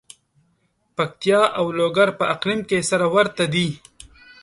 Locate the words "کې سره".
2.69-3.05